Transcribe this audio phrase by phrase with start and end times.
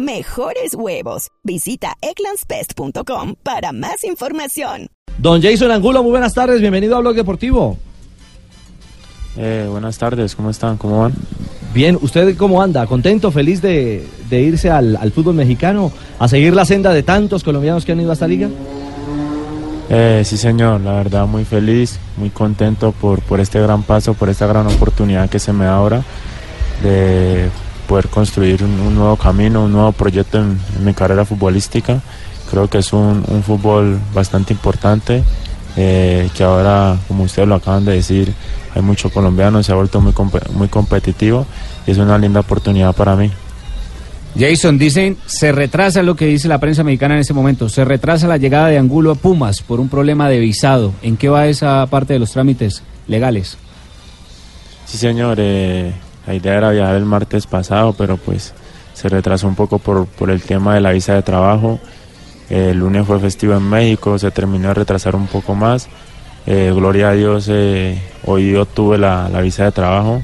[0.00, 1.28] Mejores huevos.
[1.44, 4.86] Visita egglandsbest.com para más información.
[5.18, 7.76] Don Jason Angulo, muy buenas tardes, bienvenido a Blog Deportivo.
[9.36, 10.78] Eh, buenas tardes, ¿cómo están?
[10.78, 11.12] ¿Cómo van?
[11.74, 12.86] Bien, ¿usted cómo anda?
[12.86, 17.44] ¿Contento, feliz de, de irse al, al, fútbol mexicano, a seguir la senda de tantos
[17.44, 18.48] colombianos que han ido a esta liga?
[19.90, 24.30] Eh, sí, señor, la verdad muy feliz, muy contento por, por este gran paso, por
[24.30, 26.02] esta gran oportunidad que se me da ahora
[26.82, 27.50] de
[27.90, 32.00] poder construir un, un nuevo camino, un nuevo proyecto en, en, mi carrera futbolística.
[32.48, 35.24] Creo que es un, un fútbol bastante importante,
[35.76, 38.32] eh, que ahora, como ustedes lo acaban de decir,
[38.76, 40.14] hay muchos colombianos, se ha vuelto muy,
[40.54, 41.46] muy competitivo
[41.84, 43.28] y es una linda oportunidad para mí.
[44.38, 48.28] Jason, dicen, se retrasa lo que dice la prensa mexicana en este momento, se retrasa
[48.28, 50.92] la llegada de Angulo a Pumas por un problema de visado.
[51.02, 53.58] ¿En qué va esa parte de los trámites legales?
[54.86, 55.92] Sí, señor, eh,
[56.26, 58.52] la idea era viajar el martes pasado, pero pues
[58.94, 61.78] se retrasó un poco por, por el tema de la visa de trabajo.
[62.50, 65.88] Eh, el lunes fue festivo en México, se terminó de retrasar un poco más.
[66.46, 70.22] Eh, gloria a Dios, eh, hoy yo tuve la, la, visa de trabajo,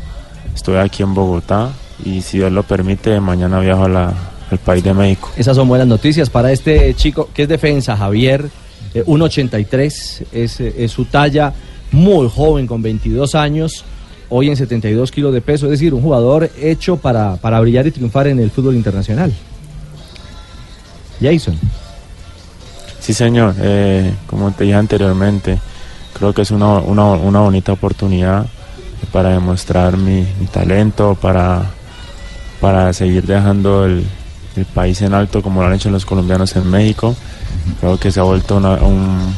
[0.55, 1.71] estoy aquí en Bogotá
[2.05, 4.13] y si Dios lo permite, mañana viajo a la,
[4.51, 5.31] al país de México.
[5.37, 8.49] Esas son buenas noticias para este chico que es defensa, Javier,
[8.95, 11.53] eh, 1.83, es, es su talla,
[11.93, 13.85] muy joven, con 22 años
[14.29, 17.91] hoy en 72 kilos de peso, es decir, un jugador hecho para, para brillar y
[17.91, 19.33] triunfar en el fútbol internacional.
[21.21, 21.59] Jason.
[23.01, 25.59] Sí, señor, eh, como te dije anteriormente,
[26.13, 28.47] creo que es una, una, una bonita oportunidad
[29.13, 31.63] para demostrar mi, mi, talento, para,
[32.61, 34.05] para seguir dejando el,
[34.57, 37.15] el, país en alto como lo han hecho los colombianos en México.
[37.81, 39.35] Creo que se ha vuelto una, un,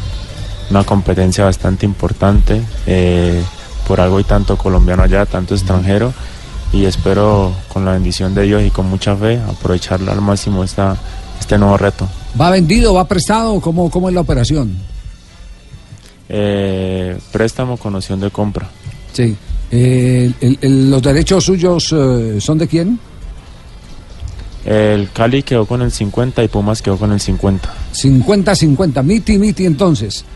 [0.70, 2.62] una competencia bastante importante.
[2.86, 3.42] Eh,
[3.88, 6.12] por algo hay tanto colombiano allá, tanto extranjero
[6.74, 10.94] y espero con la bendición de Dios y con mucha fe aprovecharlo al máximo esta,
[11.40, 12.06] este nuevo reto.
[12.38, 13.58] ¿Va vendido, va prestado?
[13.62, 14.76] ¿Cómo, cómo es la operación?
[16.28, 18.68] Eh, préstamo con opción de compra.
[19.14, 19.34] Sí.
[19.70, 23.00] Eh, el, el, ¿Los derechos suyos eh, son de quién?
[24.66, 27.72] El Cali quedó con el 50 y Pumas quedó con el 50.
[27.94, 30.26] 50-50, miti, miti entonces.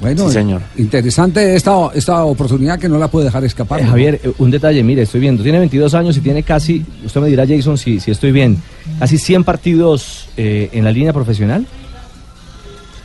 [0.00, 0.60] Bueno, sí, señor.
[0.76, 3.80] interesante esta, esta oportunidad que no la puede dejar escapar.
[3.80, 7.28] Eh, Javier, un detalle, mire, estoy viendo, tiene 22 años y tiene casi, usted me
[7.28, 8.60] dirá Jason si, si estoy bien,
[8.98, 11.66] casi 100 partidos eh, en la línea profesional.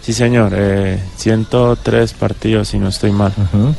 [0.01, 3.33] Sí, señor, eh, 103 partidos si no estoy mal.
[3.38, 3.75] Uh -huh.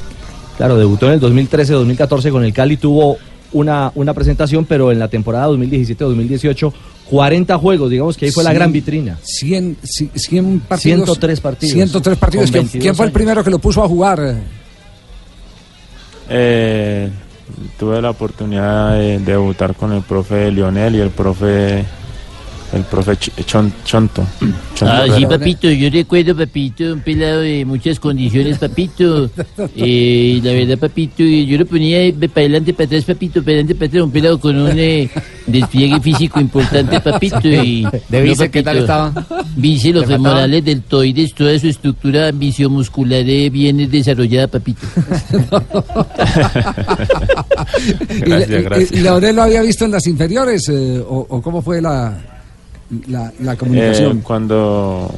[0.56, 3.16] Claro, debutó en el 2013-2014 con el Cali, tuvo
[3.53, 6.72] una, una presentación, pero en la temporada 2017-2018
[7.10, 9.19] 40 juegos, digamos que ahí fue 100, la gran vitrina.
[9.21, 11.06] 100, 100 partidos.
[11.06, 11.75] 103 partidos.
[11.75, 12.50] 103 partidos.
[12.53, 14.37] ¿Quién, ¿Quién, fue el primero que lo puso a jugar?
[16.28, 17.10] Eh,
[17.76, 21.84] tuve la oportunidad de debutar con el profe Lionel y el profe
[22.73, 24.25] el profe Chon, Chonto.
[24.75, 29.31] Chonto ah, sí, papito, yo recuerdo, papito, un pelado de muchas condiciones, papito.
[29.77, 33.87] Eh, la verdad, papito, yo lo ponía para adelante, para atrás, papito, para adelante, para
[33.87, 35.09] atrás, un pelado con un eh,
[35.47, 37.49] despliegue físico importante, papito.
[37.49, 39.13] Y, ¿De vice no, qué tal estaba?
[39.57, 44.87] Vice, los femorales, deltoides, toda su estructura visiomuscular bien desarrollada, papito.
[48.21, 48.93] gracias, gracias.
[48.93, 50.69] ¿Y, y, Laurel lo había visto en las inferiores?
[50.69, 52.30] Eh, o, ¿O cómo fue la...?
[53.09, 54.19] La, la, comunicación?
[54.19, 55.12] Eh, cuando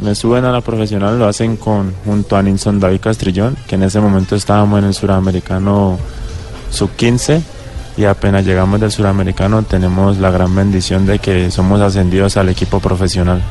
[0.00, 3.82] me suben a la profesional lo hacen con junto a Nilson David Castrillón, que en
[3.82, 5.98] ese momento estábamos en el suramericano
[6.70, 7.42] sub 15
[7.96, 12.78] y apenas llegamos del suramericano tenemos la gran bendición de que somos ascendidos al equipo
[12.80, 13.42] profesional.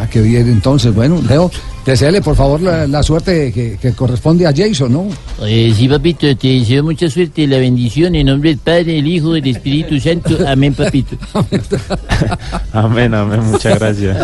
[0.00, 1.50] Ah, qué bien, entonces, bueno, Leo,
[1.84, 5.06] deseale por favor la, la suerte que, que, corresponde a Jason, ¿no?
[5.46, 9.06] Eh, sí, papito, te deseo mucha suerte y la bendición en nombre del Padre, del
[9.06, 10.36] Hijo y del Espíritu Santo.
[10.46, 11.16] Amén, papito.
[12.72, 14.16] amén, amén, muchas gracias.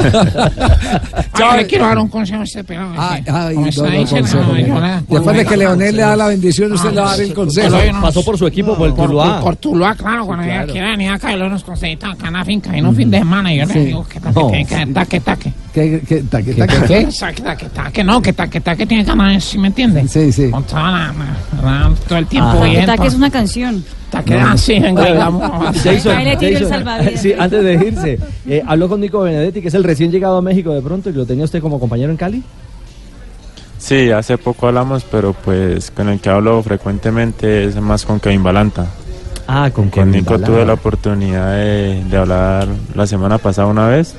[1.38, 2.94] Yo le quiero dar un consejo a este pelado.
[2.96, 4.43] Ay, ay, no, no, consejo,
[5.08, 7.76] Después de que Leonel le da la bendición, usted le va a dar el consejo.
[8.00, 9.40] Pasó por su equipo, por el por, Tuluá.
[9.40, 12.44] Por, Tuluá, claro, cuando ella quiera venir acá y luego nos conseguimos acá en la
[12.44, 13.52] finca en un fin de semana.
[13.52, 15.63] Y yo le digo que taque, que taque, taque.
[15.75, 17.09] ¿Qué, qué, taque, taque, qué?
[17.43, 20.09] Taque, taque, no, que taque, taque tiene ganas, ¿sí me entiendes?
[20.09, 20.49] Sí, sí.
[20.49, 21.15] Con toda la,
[21.61, 22.53] la, todo el tiempo.
[22.61, 23.85] Taque, taque es una canción.
[24.09, 25.43] Taque, así, digamos.
[25.82, 26.85] Jason, Jason,
[27.17, 30.43] sí, antes de irse, eh, habló con Nico Benedetti, que es el recién llegado a
[30.43, 32.44] México de pronto, y lo tenía usted como compañero en Cali.
[33.79, 38.44] Sí, hace poco hablamos, pero pues con el que hablo frecuentemente es más con Kevin
[38.44, 38.87] Balanta.
[39.49, 40.53] Ah, con Con Kevin Nico Balanta.
[40.53, 44.15] tuve la oportunidad de, de hablar la semana pasada una vez,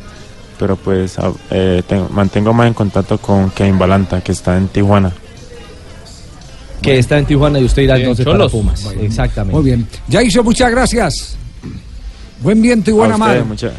[0.60, 4.68] pero pues a- eh, tengo- mantengo más en contacto con Kevin Balanta, que está en
[4.68, 5.12] Tijuana.
[6.82, 8.48] Que está en Tijuana y usted irá En entonces para.
[8.50, 8.86] Pumas.
[9.02, 9.56] Exactamente.
[9.56, 9.88] Muy bien.
[10.12, 11.38] Jason, muchas gracias.
[12.42, 13.44] Buen viento y buena mar.
[13.46, 13.72] mucha-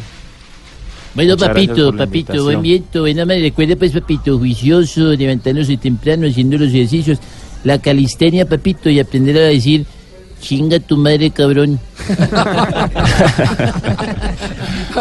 [1.15, 3.41] Bueno, Muchas papito, papito, buen viento, buena madre.
[3.41, 7.17] Recuerda, pues, papito, juicioso, levantándose temprano, haciendo los ejercicios,
[7.63, 9.85] la calistenia, papito, y aprender a decir,
[10.41, 11.79] chinga tu madre, cabrón.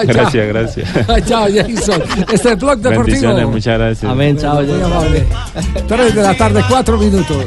[0.04, 0.88] Gracias, gracias.
[1.26, 2.02] Chao, Jason.
[2.32, 3.50] Este es Blog Deportivo.
[3.50, 4.10] Muchas gracias.
[4.10, 4.62] Amén, chao.
[4.62, 5.26] Muy amable.
[5.88, 7.44] Tres de la tarde, cuatro minutos.